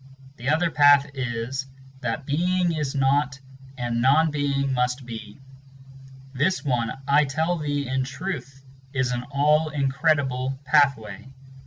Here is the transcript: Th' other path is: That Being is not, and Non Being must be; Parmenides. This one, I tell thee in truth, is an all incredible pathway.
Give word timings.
Th' 0.35 0.47
other 0.51 0.71
path 0.71 1.11
is: 1.13 1.67
That 1.99 2.25
Being 2.25 2.71
is 2.73 2.95
not, 2.95 3.39
and 3.77 4.01
Non 4.01 4.31
Being 4.31 4.73
must 4.73 5.05
be; 5.05 5.35
Parmenides. 5.37 6.13
This 6.33 6.65
one, 6.65 6.91
I 7.07 7.25
tell 7.25 7.59
thee 7.59 7.87
in 7.87 8.03
truth, 8.03 8.65
is 8.93 9.11
an 9.11 9.21
all 9.29 9.69
incredible 9.69 10.59
pathway. 10.65 11.31